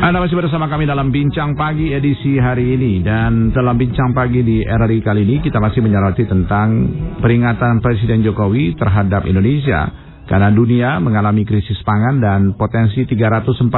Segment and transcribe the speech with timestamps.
[0.00, 4.64] Anda masih bersama kami dalam Bincang Pagi edisi hari ini dan dalam Bincang Pagi di
[4.64, 6.88] RRI kali ini kita masih menyoroti tentang
[7.20, 9.92] peringatan Presiden Jokowi terhadap Indonesia
[10.24, 13.68] karena dunia mengalami krisis pangan dan potensi 345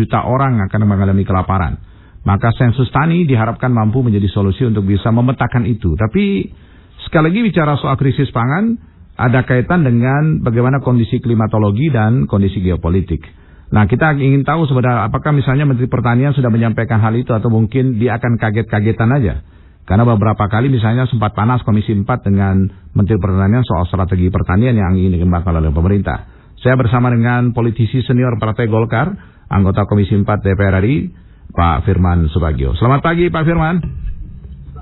[0.00, 1.76] juta orang akan mengalami kelaparan.
[2.24, 5.92] Maka sensus tani diharapkan mampu menjadi solusi untuk bisa memetakan itu.
[5.92, 6.48] Tapi
[7.04, 8.80] sekali lagi bicara soal krisis pangan
[9.12, 13.39] ada kaitan dengan bagaimana kondisi klimatologi dan kondisi geopolitik.
[13.70, 18.02] Nah, kita ingin tahu sebenarnya apakah misalnya Menteri Pertanian sudah menyampaikan hal itu atau mungkin
[18.02, 19.46] dia akan kaget-kagetan aja.
[19.86, 24.94] Karena beberapa kali misalnya sempat panas Komisi 4 dengan Menteri Pertanian soal strategi pertanian yang
[24.98, 26.26] ingin dikembangkan oleh pemerintah.
[26.58, 29.10] Saya bersama dengan politisi senior Partai Golkar,
[29.50, 31.10] anggota Komisi 4 DPR RI,
[31.50, 32.74] Pak Firman Subagio.
[32.78, 34.09] Selamat pagi Pak Firman.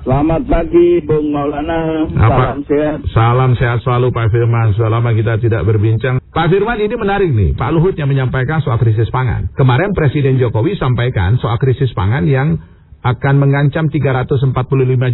[0.06, 2.06] Selamat pagi Bung Maulana.
[2.14, 2.54] Apa?
[2.54, 2.98] Salam sehat.
[3.10, 4.70] Salam sehat selalu Pak Firman.
[4.78, 6.22] Sudah lama kita tidak berbincang.
[6.22, 7.58] Pak Firman ini menarik nih.
[7.58, 9.50] Pak Luhut yang menyampaikan soal krisis pangan.
[9.58, 12.62] Kemarin Presiden Jokowi sampaikan soal krisis pangan yang
[13.02, 14.54] akan mengancam 345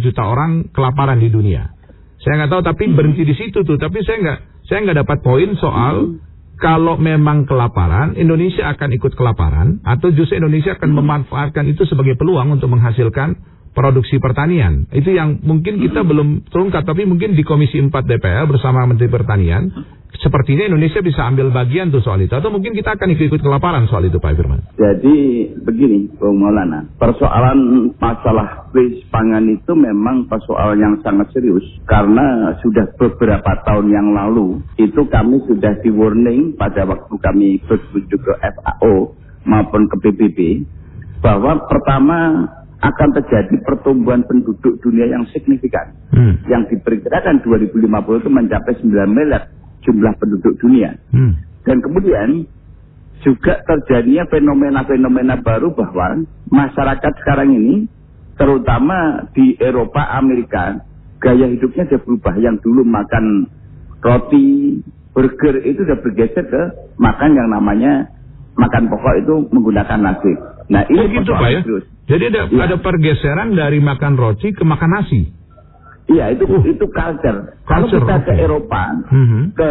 [0.05, 1.73] juta orang kelaparan di dunia.
[2.21, 3.77] Saya nggak tahu tapi berhenti di situ tuh.
[3.81, 6.21] Tapi saya nggak saya nggak dapat poin soal
[6.55, 12.55] kalau memang kelaparan, Indonesia akan ikut kelaparan atau justru Indonesia akan memanfaatkan itu sebagai peluang
[12.55, 14.87] untuk menghasilkan produksi pertanian.
[14.89, 16.09] Itu yang mungkin kita hmm.
[16.09, 19.67] belum terungkap, tapi mungkin di Komisi 4 DPR bersama Menteri Pertanian,
[20.23, 22.31] sepertinya Indonesia bisa ambil bagian tuh soal itu.
[22.31, 24.63] Atau mungkin kita akan ikut-ikut kelaparan soal itu, Pak Firman.
[24.79, 25.15] Jadi
[25.59, 31.67] begini, Bung Maulana, persoalan masalah krisis pangan itu memang persoalan yang sangat serius.
[31.83, 38.23] Karena sudah beberapa tahun yang lalu, itu kami sudah di warning pada waktu kami berkunjung
[38.23, 39.13] ke FAO
[39.45, 40.39] maupun ke PBB,
[41.21, 42.17] bahwa pertama
[42.85, 45.95] akan terjadi pertumbuhan penduduk dunia yang signifikan.
[46.13, 46.37] Hmm.
[46.45, 49.49] Yang diperkirakan 2050 itu mencapai 9 miliar
[49.81, 50.93] jumlah penduduk dunia.
[51.09, 51.37] Hmm.
[51.65, 52.45] Dan kemudian
[53.25, 56.21] juga terjadinya fenomena-fenomena baru bahwa
[56.53, 57.75] masyarakat sekarang ini,
[58.37, 60.77] terutama di Eropa, Amerika,
[61.17, 62.35] gaya hidupnya sudah berubah.
[62.37, 63.49] Yang dulu makan
[64.05, 64.77] roti,
[65.15, 66.63] burger itu sudah bergeser ke
[67.01, 68.13] makan yang namanya
[68.55, 70.31] makan pokok itu menggunakan nasi.
[70.71, 71.61] Nah ini oh, gitu Pak ya?
[71.61, 71.85] Terus.
[72.05, 72.61] Jadi ada, ya.
[72.69, 75.21] ada pergeseran dari makan roti ke makan nasi.
[76.05, 76.61] Iya itu uh.
[76.63, 77.57] itu culture.
[77.65, 78.25] Kalau kita okay.
[78.29, 79.25] ke Eropa, mhm.
[79.25, 79.43] -huh.
[79.57, 79.69] ke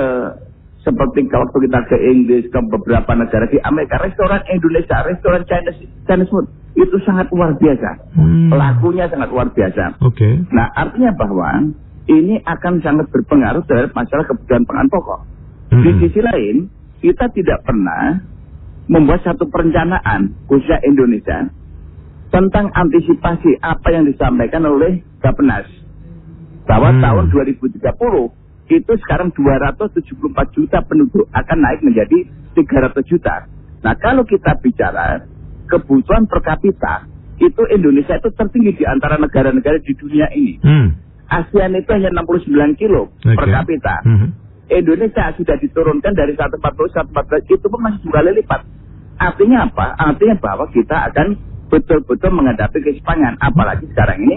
[0.84, 6.28] seperti kalau kita ke Inggris, ke beberapa negara di Amerika, restoran Indonesia, restoran Chinese, Chinese
[6.28, 6.46] food
[6.76, 7.90] itu sangat luar biasa.
[8.18, 8.52] Hmm.
[8.52, 9.96] Lakunya sangat luar biasa.
[10.04, 10.18] Oke.
[10.18, 10.34] Okay.
[10.52, 11.72] Nah artinya bahwa
[12.10, 15.20] ini akan sangat berpengaruh terhadap masalah kebutuhan pangan pokok.
[15.72, 15.82] Hmm.
[15.86, 16.56] Di sisi lain,
[17.00, 18.20] kita tidak pernah
[18.90, 21.48] membuat satu perencanaan khususnya Indonesia
[22.28, 25.64] tentang antisipasi apa yang disampaikan oleh Bapenas
[26.66, 27.00] bahwa hmm.
[27.00, 27.80] tahun 2030
[28.64, 32.24] itu sekarang 274 juta penduduk akan naik menjadi
[32.56, 33.44] 300 juta.
[33.84, 35.28] Nah kalau kita bicara
[35.68, 37.04] kebutuhan per kapita
[37.38, 40.54] itu Indonesia itu tertinggi di antara negara-negara di dunia ini.
[40.64, 40.88] Hmm.
[41.24, 43.36] ASEAN itu hanya 69 kilo okay.
[43.36, 43.96] per kapita.
[44.06, 44.28] Hmm.
[44.72, 48.60] Indonesia sudah diturunkan dari 140 114 itu pun masih dua kali lipat.
[49.20, 49.86] Artinya apa?
[50.00, 51.36] Artinya bahwa kita akan
[51.68, 53.36] betul-betul menghadapi kesepangan.
[53.44, 54.36] Apalagi sekarang ini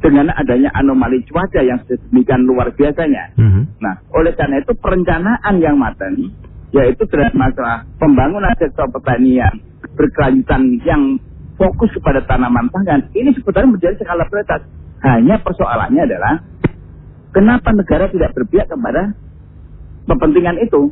[0.00, 3.34] dengan adanya anomali cuaca yang sedemikian luar biasanya.
[3.34, 3.62] Mm -hmm.
[3.82, 6.14] Nah, oleh karena itu perencanaan yang matang,
[6.70, 9.50] yaitu terhadap masalah pembangunan sektor pertanian
[9.96, 11.02] berkelanjutan yang
[11.56, 14.62] fokus kepada tanaman pangan, ini sebetulnya menjadi skala prioritas.
[15.00, 16.34] Hanya persoalannya adalah
[17.32, 19.12] kenapa negara tidak berpihak kepada
[20.06, 20.90] kepentingan itu.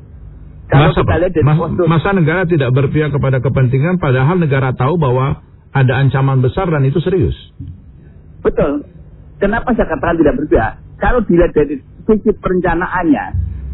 [0.64, 4.72] Kalau masa, kita lihat dari mas, postur, masa negara tidak berpihak kepada kepentingan padahal negara
[4.72, 5.44] tahu bahwa
[5.74, 7.36] ada ancaman besar dan itu serius.
[8.40, 8.86] Betul.
[9.38, 10.72] Kenapa saya katakan tidak berpihak?
[10.98, 13.24] Kalau dilihat dari sisi perencanaannya,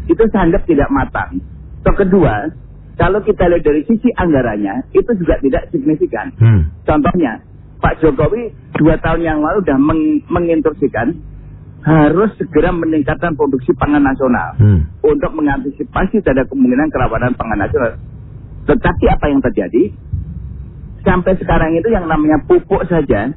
[0.09, 1.39] itu saya anggap tidak matang.
[1.85, 2.51] So, kedua,
[2.99, 6.33] kalau kita lihat dari sisi anggarannya, itu juga tidak signifikan.
[6.37, 6.69] Hmm.
[6.83, 7.39] Contohnya,
[7.81, 11.17] Pak Jokowi dua tahun yang lalu sudah meng menginstruksikan
[11.81, 15.01] harus segera meningkatkan produksi pangan nasional hmm.
[15.01, 17.97] untuk mengantisipasi terhadap kemungkinan kerawanan pangan nasional.
[18.69, 19.89] Tetapi apa yang terjadi?
[21.01, 23.33] Sampai sekarang itu yang namanya pupuk saja,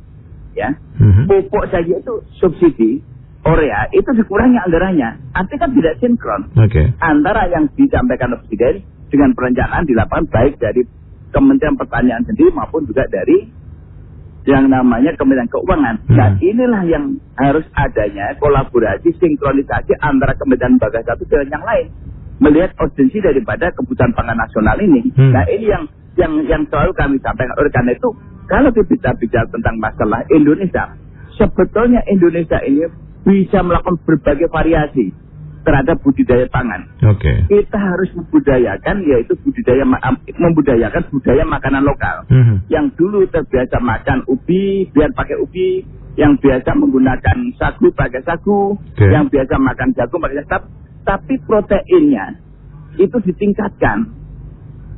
[0.52, 0.68] ya,
[1.00, 1.24] hmm.
[1.24, 3.00] pupuk saja itu subsidi
[3.44, 5.36] Korea itu dikurangnya anggarannya.
[5.36, 6.92] Artinya kan tidak sinkron okay.
[7.00, 8.80] antara yang disampaikan Presiden
[9.12, 10.80] dengan perencanaan di lapangan baik dari
[11.28, 13.63] Kementerian Pertanian sendiri maupun juga dari
[14.44, 15.96] yang namanya Kementerian Keuangan.
[16.04, 16.16] Hmm.
[16.16, 21.86] Nah inilah yang harus adanya kolaborasi, sinkronisasi antara Kementerian Lembaga satu dengan yang lain.
[22.42, 25.00] Melihat urgensi daripada kebutuhan pangan nasional ini.
[25.16, 25.32] Hmm.
[25.32, 25.84] Nah ini yang
[26.20, 27.56] yang yang selalu kami sampaikan.
[27.56, 28.08] Oleh karena itu,
[28.46, 30.92] kalau kita bicara tentang masalah Indonesia,
[31.40, 32.84] sebetulnya Indonesia ini
[33.24, 35.23] bisa melakukan berbagai variasi.
[35.64, 36.84] Terhadap budidaya pangan.
[37.08, 37.24] Oke.
[37.24, 37.36] Okay.
[37.48, 39.84] Kita harus membudayakan yaitu budidaya
[40.36, 42.16] membudayakan budaya makanan lokal.
[42.28, 42.56] Mm -hmm.
[42.68, 45.82] Yang dulu terbiasa makan ubi, biar pakai ubi,
[46.20, 49.10] yang biasa menggunakan sagu pakai sagu, okay.
[49.10, 50.70] yang biasa makan jagung pakai jagung,
[51.02, 52.38] tapi proteinnya
[52.94, 54.06] itu ditingkatkan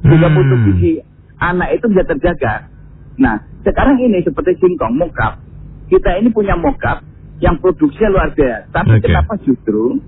[0.04, 0.36] sehingga hmm.
[0.36, 1.00] mutu gizi
[1.40, 2.68] anak itu bisa terjaga.
[3.16, 5.40] Nah, sekarang ini seperti singkong, mokap.
[5.88, 7.00] Kita ini punya mokap
[7.40, 8.72] yang produksinya luar biasa.
[8.72, 9.04] Tapi okay.
[9.08, 10.00] kenapa justru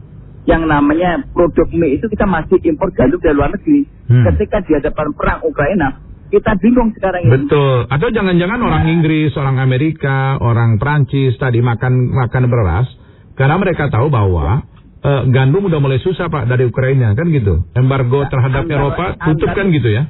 [0.48, 3.84] yang namanya produk mie itu kita masih impor gandum dari luar negeri.
[4.08, 4.24] Hmm.
[4.32, 6.00] Ketika di hadapan perang Ukraina,
[6.32, 7.32] kita bingung sekarang ini.
[7.44, 7.84] Betul.
[7.92, 12.88] Atau jangan-jangan orang Inggris, orang Amerika, orang Prancis tadi makan makan beras
[13.36, 14.64] karena mereka tahu bahwa
[15.04, 17.68] uh, gandum udah mulai susah Pak dari Ukraina kan gitu.
[17.76, 20.02] Embargo nah, terhadap antara, Eropa tutup antara, kan gitu ya.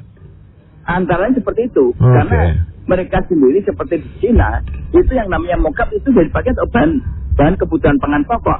[0.87, 1.91] Antara seperti itu.
[1.99, 2.15] Okay.
[2.15, 2.41] Karena
[2.87, 4.63] mereka sendiri seperti di Cina
[4.95, 6.91] itu yang namanya mokap itu jadi pakai bahan
[7.35, 8.59] bahan kebutuhan pangan pokok.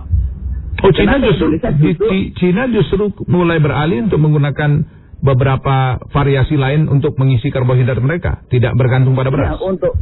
[0.80, 2.08] Oh, Cina justru, justru
[2.40, 4.88] Cina justru mulai beralih untuk menggunakan
[5.20, 9.56] beberapa variasi lain untuk mengisi karbohidrat mereka, tidak bergantung pada beras.
[9.56, 9.94] Ya, untuk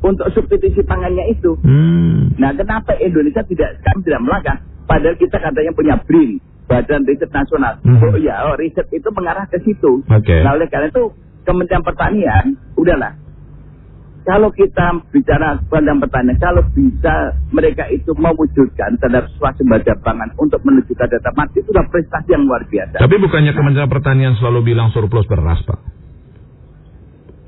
[0.00, 1.56] untuk substitusi pangannya itu.
[1.60, 2.32] Hmm.
[2.40, 4.56] Nah, kenapa Indonesia tidak kami tidak melangkah?
[4.88, 7.80] Padahal kita katanya punya BRIN, Badan Riset Nasional.
[7.84, 8.00] Hmm.
[8.00, 10.04] Oh ya, oh, riset itu mengarah ke situ.
[10.08, 10.40] Okay.
[10.44, 13.16] Nah, oleh karena itu Kementerian Pertanian, udahlah
[14.20, 20.92] kalau kita bicara pandang pertanian, kalau bisa mereka itu mewujudkan terhadap swasembada pangan untuk menuju
[20.92, 23.00] ke data mati itu sudah prestasi yang luar biasa.
[23.00, 25.80] Tapi bukannya Kementerian Pertanian selalu bilang surplus beras, Pak?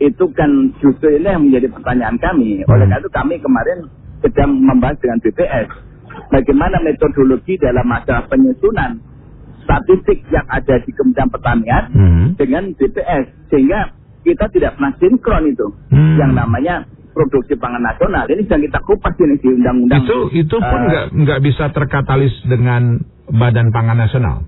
[0.00, 2.64] Itu kan justru ini yang menjadi pertanyaan kami.
[2.66, 2.90] Oleh hmm.
[2.90, 3.78] karena itu kami kemarin
[4.24, 5.68] sedang membahas dengan BPS
[6.32, 9.00] bagaimana metodologi dalam masalah penyusunan
[9.62, 12.26] statistik yang ada di Kementerian Pertanian hmm.
[12.40, 15.66] dengan BPS sehingga kita tidak pernah sinkron itu.
[15.92, 16.16] Hmm.
[16.16, 18.24] yang namanya produksi pangan nasional.
[18.26, 20.02] Ini sedang kita kupas ini di undang-undang.
[20.02, 22.98] Itu itu pun eh, nggak uh, nggak bisa terkatalis dengan
[23.28, 24.38] Badan Pangan Nasional.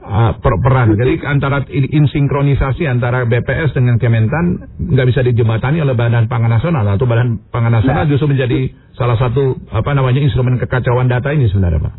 [0.00, 0.96] Uh, per peran.
[0.96, 6.88] Jadi antara insinkronisasi antara BPS dengan Kementan nggak bisa dijembatani oleh Badan Pangan Nasional.
[6.88, 11.52] Atau Badan Pangan Nasional nah, justru menjadi salah satu apa namanya instrumen kekacauan data ini
[11.52, 11.94] sebenarnya Pak.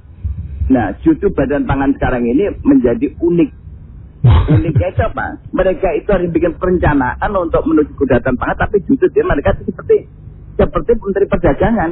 [0.74, 3.61] Nah, justru Badan Pangan sekarang ini menjadi unik
[4.22, 5.42] Uniknya itu apa?
[5.50, 10.06] Mereka itu harus bikin perencanaan untuk menuju kudatan pangan, tapi justru dia mereka itu seperti
[10.62, 11.90] seperti menteri perdagangan.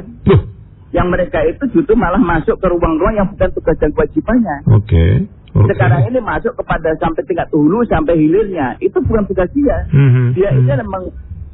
[0.90, 4.56] Yang mereka itu justru malah masuk ke ruang-ruang yang bukan tugas dan kewajibannya.
[4.70, 4.86] Oke.
[4.86, 5.12] Okay.
[5.50, 5.66] Okay.
[5.74, 9.82] Sekarang ini masuk kepada sampai tingkat hulu sampai hilirnya, itu bukan tugas dia.
[9.90, 10.26] Mm-hmm.
[10.38, 10.62] Dia mm-hmm.
[10.62, 11.02] itu memang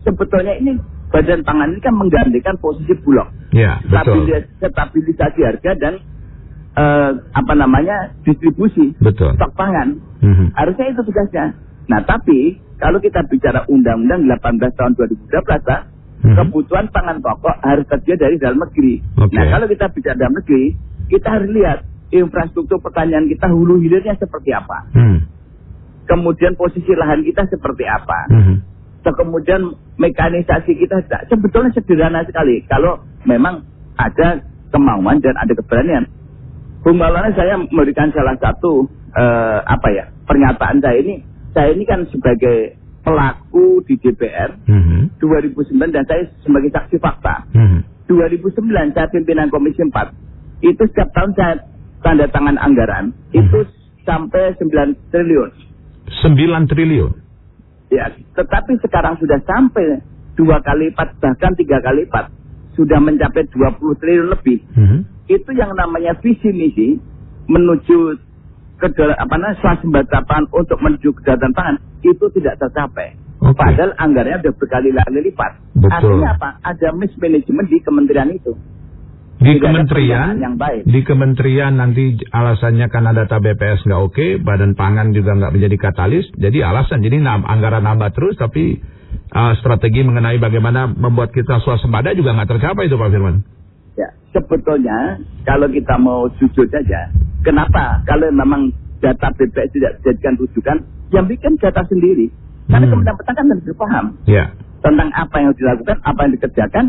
[0.04, 0.76] sebetulnya ini
[1.08, 3.32] badan pangan ini kan menggantikan posisi bulog.
[3.56, 4.28] Ya, betul.
[4.60, 6.04] Stabilisasi harga dan
[6.76, 9.34] uh, apa namanya distribusi Betul.
[9.34, 9.98] stok pangan.
[10.22, 10.48] Mm-hmm.
[10.54, 11.46] Harusnya itu tugasnya.
[11.88, 16.36] Nah tapi kalau kita bicara Undang-Undang 18 tahun 2012 mm-hmm.
[16.36, 19.00] kebutuhan pangan pokok harus tersedia dari dalam negeri.
[19.16, 19.34] Okay.
[19.34, 20.64] Nah kalau kita bicara dalam negeri,
[21.08, 21.78] kita harus lihat
[22.12, 24.86] infrastruktur pertanian kita hulu hilirnya seperti apa.
[24.94, 25.18] Mm.
[26.06, 28.30] Kemudian posisi lahan kita seperti apa.
[28.30, 28.58] Mm-hmm.
[29.06, 29.70] kemudian
[30.02, 30.98] mekanisasi kita
[31.30, 32.66] sebetulnya sederhana sekali.
[32.66, 33.62] Kalau memang
[33.94, 34.42] ada
[34.74, 36.10] kemauan dan ada keberanian.
[36.86, 41.18] Bung Maulana saya memberikan salah satu uh, apa ya pernyataan saya ini
[41.50, 45.18] saya ini kan sebagai pelaku di DPR mm -hmm.
[45.18, 47.42] 2009 dan saya sebagai saksi fakta.
[47.58, 47.80] Mm -hmm.
[48.06, 51.58] 2009 saya pimpinan Komisi 4 itu setiap tahun saya
[52.06, 53.38] tanda tangan anggaran mm -hmm.
[53.42, 53.58] itu
[54.06, 55.50] sampai 9 triliun.
[56.22, 57.12] 9 triliun.
[57.90, 60.06] Ya, tetapi sekarang sudah sampai
[60.38, 62.30] dua kali lipat bahkan tiga kali lipat
[62.78, 64.62] sudah mencapai 20 triliun lebih.
[64.78, 66.88] Mm -hmm itu yang namanya visi misi
[67.46, 68.18] menuju
[68.76, 73.16] ke apa namanya swasembada pangan untuk menuju kejahatan pangan itu tidak tercapai.
[73.36, 73.52] Okay.
[73.52, 75.52] Padahal anggarannya sudah berkali-kali lipat.
[75.76, 75.92] Betul.
[75.92, 76.50] Artinya apa?
[76.64, 78.52] Ada mismanagement di kementerian itu.
[79.36, 80.88] Di tidak kementerian, yang baik.
[80.88, 85.76] di kementerian nanti alasannya karena data BPS nggak oke, okay, badan pangan juga nggak menjadi
[85.76, 88.80] katalis, jadi alasan jadi anggaran nambah terus, tapi
[89.36, 93.44] uh, strategi mengenai bagaimana membuat kita swasembada juga nggak tercapai itu Pak Firman
[94.36, 95.16] sebetulnya
[95.48, 97.08] kalau kita mau jujur saja,
[97.40, 98.68] kenapa kalau memang
[99.00, 100.76] data BPS tidak dijadikan rujukan,
[101.14, 102.28] yang bikin data sendiri.
[102.66, 102.92] Karena hmm.
[102.92, 104.48] Kementerian Pertanian kan lebih paham yeah.
[104.82, 106.84] tentang apa yang dilakukan, apa yang dikerjakan.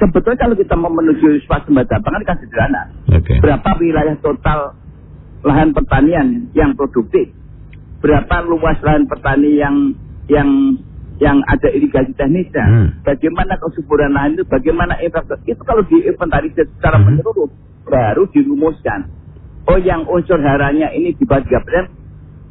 [0.00, 2.82] Sebetulnya kalau kita mau menuju swasembada pangan kan sederhana.
[3.20, 3.38] Okay.
[3.38, 4.74] Berapa wilayah total
[5.44, 7.30] lahan pertanian yang produktif?
[8.00, 9.76] Berapa luas lahan pertanian yang
[10.26, 10.48] yang
[11.22, 12.88] yang ada irigasi teknisnya, hmm.
[13.06, 17.04] bagaimana kesuburan lahan itu, bagaimana infrastruktur itu kalau diinventarisir secara hmm.
[17.06, 17.48] menyeluruh
[17.86, 19.06] baru dirumuskan.
[19.70, 21.86] Oh yang unsur haranya ini dibagi persen,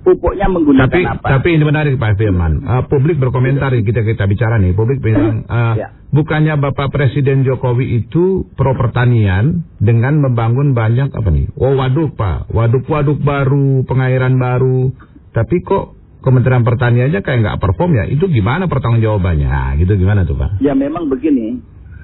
[0.07, 1.27] pupuknya menggunakan tapi, apa?
[1.39, 2.63] Tapi ini menarik Pak Firman.
[2.63, 4.71] Uh, publik berkomentar kita kita bicara nih.
[4.71, 5.91] Publik bilang uh, ya.
[6.15, 11.51] bukannya Bapak Presiden Jokowi itu pro pertanian dengan membangun banyak apa nih?
[11.59, 14.95] Oh waduk Pak, waduk-waduk baru, pengairan baru.
[15.31, 18.05] Tapi kok Kementerian Pertanian aja kayak nggak perform ya?
[18.05, 19.49] Itu gimana pertanggung jawabannya?
[19.49, 20.61] Nah, gitu gimana tuh Pak?
[20.61, 21.57] Ya memang begini.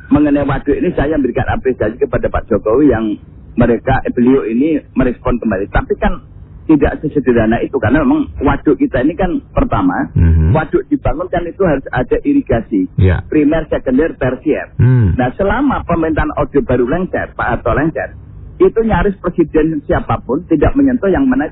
[0.09, 3.05] Mengenai waduk ini saya berikan apresiasi kepada Pak Jokowi yang
[3.59, 5.67] mereka beliau ini merespon kembali.
[5.69, 6.23] Tapi kan
[6.67, 10.51] tidak sesederhana itu karena memang waduk kita ini kan pertama mm-hmm.
[10.51, 13.23] waduk dibangun kan itu harus ada irigasi yeah.
[13.31, 14.75] primer, sekunder, tersier.
[14.75, 15.15] Mm.
[15.15, 18.11] Nah selama pemerintahan Orde Baru lengser, Pak Harto lengser,
[18.59, 21.47] itu nyaris presiden siapa pun tidak menyentuh yang mana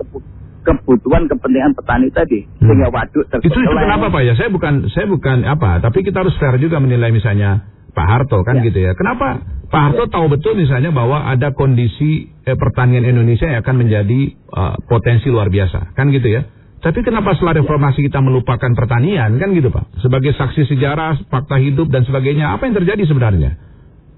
[0.65, 2.65] kebutuhan kepentingan petani tadi hmm.
[2.65, 6.33] sehingga waduk itu, itu kenapa Pak ya saya bukan saya bukan apa tapi kita harus
[6.41, 8.67] fair juga menilai misalnya Pak Harto kan ya.
[8.67, 10.11] gitu ya kenapa Pak Harto ya.
[10.11, 14.19] tahu betul misalnya bahwa ada kondisi eh, pertanian Indonesia yang akan menjadi
[14.53, 16.45] uh, potensi luar biasa, kan gitu ya.
[16.79, 17.65] Tapi kenapa setelah ya.
[17.65, 19.99] reformasi kita melupakan pertanian, kan gitu Pak?
[20.05, 23.57] Sebagai saksi sejarah, fakta hidup dan sebagainya, apa yang terjadi sebenarnya,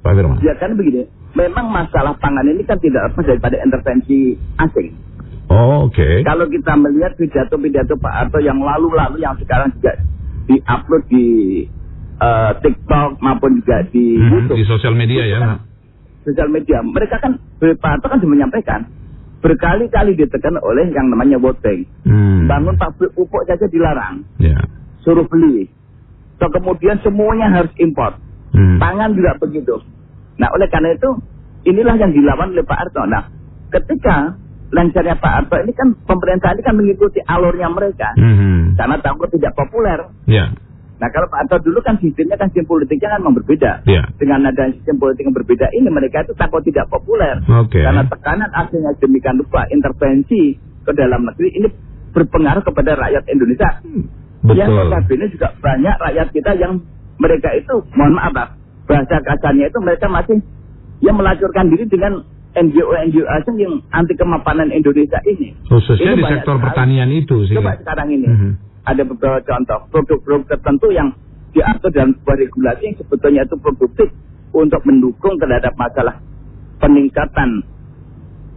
[0.04, 0.44] Pak Firman?
[0.44, 4.92] Ya kan begini, memang masalah pangan ini kan tidak lepas daripada intervensi asing.
[5.48, 5.96] Oh, oke.
[5.96, 6.28] Okay.
[6.28, 9.96] Kalau kita melihat pidato-pidato Pak Harto yang lalu-lalu yang sekarang juga
[10.48, 11.28] diupload di
[12.20, 14.58] uh, TikTok maupun juga di hmm, YouTube.
[14.60, 15.38] Di sosial media ya.
[15.40, 15.64] Kan,
[16.28, 16.84] sosial media.
[16.84, 18.92] Mereka kan Pak kan sudah menyampaikan
[19.40, 21.88] berkali-kali ditekan oleh yang namanya Bank.
[22.04, 22.50] Hmm.
[22.50, 24.26] Bangun pabrik pupuk saja dilarang.
[24.42, 24.60] Yeah.
[25.06, 25.70] Suruh beli.
[26.42, 28.18] So kemudian semuanya harus import.
[28.52, 28.82] Hmm.
[28.82, 29.80] Pangan juga begitu.
[30.38, 31.10] Nah oleh karena itu
[31.66, 33.04] inilah yang dilawan oleh Pak Arto.
[33.06, 33.24] Nah
[33.72, 34.36] ketika
[34.68, 38.12] lancarnya Pak Arto ini kan pemerintah ini kan mengikuti alurnya mereka.
[38.20, 38.76] Hmm.
[38.76, 40.00] Karena takut tidak populer.
[40.28, 40.52] Yeah.
[40.98, 43.72] Nah kalau Pak Anto dulu kan sistemnya kan sistem politiknya kan berbeda.
[43.88, 44.06] Yeah.
[44.18, 47.40] Dengan ada sistem politik yang berbeda ini mereka itu takut tidak populer.
[47.68, 47.86] Okay.
[47.86, 51.68] Karena tekanan aslinya demikian lupa intervensi ke dalam negeri ini
[52.12, 53.70] berpengaruh kepada rakyat Indonesia.
[53.86, 54.04] Hmm.
[54.44, 54.58] Betul.
[54.58, 56.74] Yang notabene juga banyak rakyat kita yang
[57.18, 58.54] mereka itu mohon maaf
[58.88, 60.40] bahasa kasarnya itu mereka masih
[61.04, 62.24] yang melacurkan diri dengan
[62.58, 65.54] NGO-NGO asing yang anti kemapanan Indonesia ini.
[65.70, 67.54] Khususnya ini di sektor pertanian itu sih.
[67.54, 68.26] Coba sekarang ini.
[68.26, 68.54] Mm -hmm
[68.88, 71.12] ada beberapa contoh produk-produk tertentu yang
[71.52, 74.10] diatur dalam sebuah regulasi yang sebetulnya itu produktif
[74.56, 76.24] untuk mendukung terhadap masalah
[76.80, 77.68] peningkatan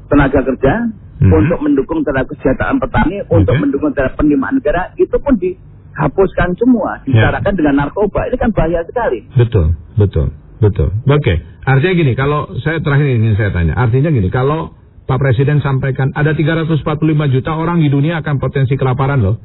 [0.06, 0.90] tenaga kerja,
[1.22, 1.30] hmm.
[1.34, 3.34] untuk mendukung terhadap kesejahteraan petani, okay.
[3.42, 7.58] untuk mendukung terhadap penerimaan negara, itu pun dihapuskan semua, dibicarakan ya.
[7.58, 8.26] dengan narkoba.
[8.26, 9.22] Ini kan bahaya sekali.
[9.38, 10.90] Betul, betul, betul.
[11.06, 11.36] Oke, okay.
[11.66, 14.72] Artinya gini, kalau saya terakhir ingin saya tanya, artinya gini, kalau
[15.10, 16.86] Pak Presiden sampaikan ada 345
[17.34, 19.36] juta orang di dunia akan potensi kelaparan loh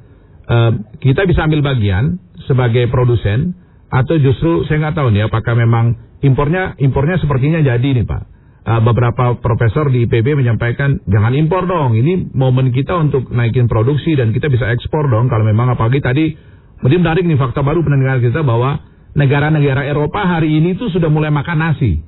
[0.49, 3.57] uh, kita bisa ambil bagian sebagai produsen
[3.89, 8.23] atau justru saya nggak tahu nih apakah memang impornya impornya sepertinya jadi nih Pak.
[8.65, 11.93] Uh, beberapa profesor di IPB menyampaikan jangan impor dong.
[11.93, 16.33] Ini momen kita untuk naikin produksi dan kita bisa ekspor dong kalau memang apalagi tadi
[16.81, 18.81] mungkin menarik nih fakta baru pendengar kita bahwa
[19.15, 22.03] negara-negara Eropa hari ini tuh sudah mulai makan nasi.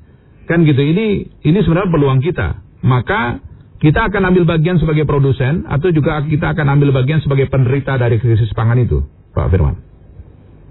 [0.46, 0.80] Kan gitu.
[0.80, 1.08] Ini
[1.44, 2.62] ini sebenarnya peluang kita.
[2.84, 3.42] Maka
[3.78, 8.18] kita akan ambil bagian sebagai produsen atau juga kita akan ambil bagian sebagai penderita dari
[8.22, 9.02] krisis pangan itu,
[9.34, 9.76] Pak Firman?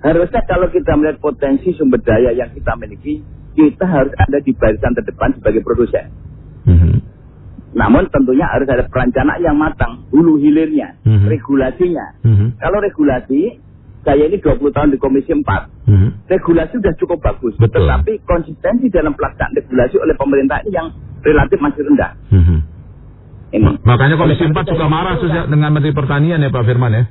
[0.04, 3.24] Harusnya kalau kita melihat potensi sumber daya yang kita miliki,
[3.56, 6.06] kita harus ada di barisan terdepan sebagai produsen.
[6.68, 6.94] Mm-hmm.
[7.74, 11.26] Namun tentunya harus ada perencanaan yang matang, hulu hilirnya, mm-hmm.
[11.26, 12.06] regulasinya.
[12.22, 12.48] Mm-hmm.
[12.60, 13.58] Kalau regulasi,
[14.06, 16.10] saya ini 20 tahun di Komisi 4, mm-hmm.
[16.30, 17.58] regulasi sudah cukup bagus.
[17.58, 17.90] Betul.
[17.90, 20.94] Tetapi konsistensi dalam pelaksanaan regulasi oleh pemerintah ini yang
[21.26, 22.14] relatif masih rendah.
[22.30, 22.58] Mm-hmm.
[23.58, 23.70] Ini.
[23.82, 25.50] Makanya Komisi 4 suka marah kan.
[25.50, 27.04] dengan Menteri Pertanian ya Pak Firman ya?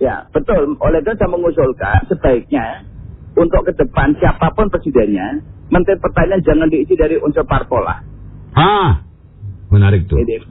[0.00, 0.74] Ya, betul.
[0.80, 2.88] Oleh itu saya mengusulkan sebaiknya
[3.36, 8.00] untuk ke depan siapa pun presidennya, Menteri Pertanian jangan diisi dari unsur parpol lah.
[8.56, 9.04] Ah,
[9.68, 10.16] menarik tuh.
[10.20, 10.48] Jadi,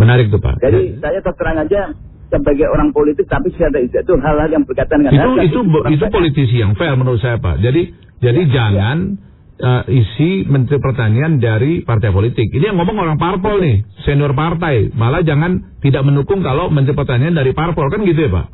[0.00, 0.64] menarik tuh Pak.
[0.64, 1.12] Jadi ya.
[1.12, 1.92] saya terang aja
[2.30, 6.56] sebagai orang politik tapi saya itu hal-hal yang berkaitan dengan itu itu itu, itu politisi
[6.62, 7.58] yang fair menurut saya Pak.
[7.58, 7.90] Jadi
[8.22, 9.28] jadi ya, jangan ya
[9.60, 12.48] uh, isi Menteri Pertanian dari partai politik.
[12.50, 14.90] Ini yang ngomong orang parpol nih, senior partai.
[14.96, 18.46] Malah jangan tidak mendukung kalau Menteri Pertanian dari parpol kan gitu ya Pak?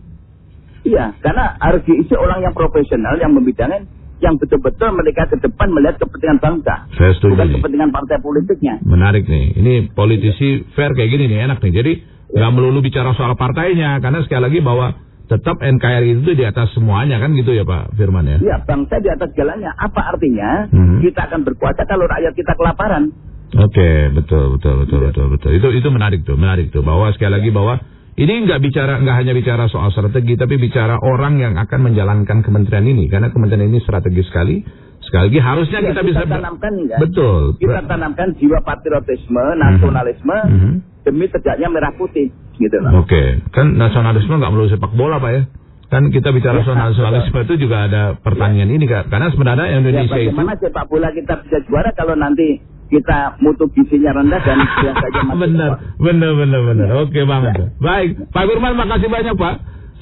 [0.86, 3.90] Iya, karena harus diisi orang yang profesional yang membidangin
[4.22, 6.88] yang betul-betul mereka ke depan melihat kepentingan bangsa.
[6.94, 7.36] Saya setuju.
[7.36, 8.80] Bukan kepentingan partai politiknya.
[8.86, 9.60] Menarik nih.
[9.60, 11.72] Ini politisi fair kayak gini nih, enak nih.
[11.74, 11.92] Jadi
[12.36, 14.92] nggak melulu bicara soal partainya, karena sekali lagi bahwa
[15.26, 18.38] tetap NKRI itu di atas semuanya kan gitu ya Pak Firman ya?
[18.38, 19.74] Iya bangsa di atas segalanya.
[19.74, 21.02] Apa artinya hmm.
[21.02, 23.10] kita akan berkuasa kalau rakyat kita kelaparan?
[23.54, 25.06] Oke okay, betul betul betul ya.
[25.10, 27.78] betul betul itu itu menarik tuh menarik tuh bahwa sekali lagi bahwa
[28.18, 32.86] ini nggak bicara nggak hanya bicara soal strategi tapi bicara orang yang akan menjalankan kementerian
[32.86, 34.66] ini karena kementerian ini strategis sekali
[35.06, 36.98] sekali lagi harusnya ya, kita, kita bisa tanamkan ya.
[36.98, 40.74] betul kita tanamkan jiwa patriotisme nasionalisme mm -hmm.
[41.06, 43.06] Demi tegaknya merah putih gitu loh.
[43.06, 43.26] Oke, okay.
[43.54, 45.42] kan nasionalisme nggak melulu sepak bola pak ya?
[45.86, 48.74] Kan kita bicara ya, nasionalisme itu juga ada pertanyaan ya.
[48.74, 49.06] ini kan.
[49.06, 50.66] Karena sebenarnya Indonesia ya, bagaimana itu.
[50.66, 52.58] sepak bola kita bisa juara kalau nanti
[52.90, 56.86] kita mutu gizinya rendah dan biasanya masih benar, benar, benar, benar.
[56.90, 56.94] Ya.
[57.06, 57.54] Oke banget.
[57.54, 57.66] Ya.
[57.78, 59.54] Baik, Pak Firman, makasih banyak Pak.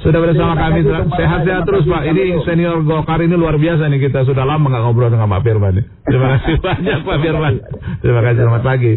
[0.02, 0.84] Sudah bersama kami,
[1.16, 2.02] sehat-sehat terus Pak.
[2.12, 5.84] Ini senior Golkar ini luar biasa nih kita sudah lama nggak ngobrol dengan Pak Firman.
[6.08, 7.54] Terima kasih banyak Pak Firman.
[8.00, 8.92] Terima kasih, selamat pagi.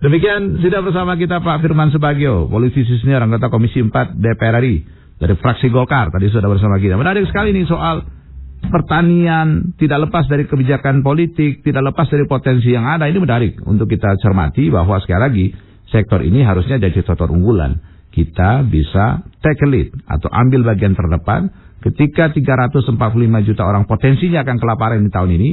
[0.00, 4.80] Demikian sudah bersama kita Pak Firman Subagio, politisi senior anggota Komisi 4 DPR RI
[5.20, 6.96] dari fraksi Golkar tadi sudah bersama kita.
[6.96, 8.08] Menarik sekali nih soal
[8.64, 13.12] pertanian tidak lepas dari kebijakan politik, tidak lepas dari potensi yang ada.
[13.12, 15.46] Ini menarik untuk kita cermati bahwa sekali lagi
[15.92, 17.76] sektor ini harusnya jadi sektor unggulan.
[18.08, 21.52] Kita bisa take a lead atau ambil bagian terdepan
[21.84, 22.96] ketika 345
[23.52, 25.50] juta orang potensinya akan kelaparan di tahun ini,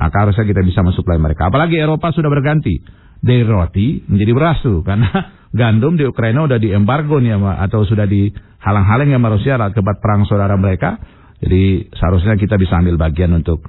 [0.00, 1.52] maka harusnya kita bisa mensuplai mereka.
[1.52, 2.80] Apalagi Eropa sudah berganti
[3.20, 5.08] dari roti menjadi beras tuh karena
[5.60, 10.56] gandum di Ukraina udah diembargo nih sama atau sudah dihalang-halang sama Rusia akibat perang saudara
[10.56, 10.96] mereka.
[11.40, 13.64] Jadi seharusnya kita bisa ambil bagian untuk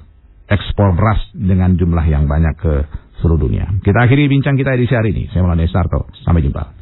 [0.52, 2.74] ekspor beras dengan jumlah yang banyak ke
[3.24, 3.80] seluruh dunia.
[3.80, 5.32] Kita akhiri bincang kita edisi hari ini.
[5.32, 6.12] Saya Maulana Sarto.
[6.28, 6.82] Sampai jumpa.